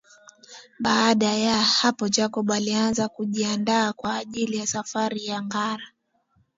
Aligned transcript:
Baada 0.83 1.31
yah 1.45 1.69
apo 1.89 2.05
Jacob 2.15 2.51
alianza 2.51 3.09
kujiandaa 3.09 3.93
kwa 3.93 4.15
ajili 4.17 4.57
ya 4.57 4.67
safari 4.67 5.25
ya 5.25 5.41
ngara 5.41 5.87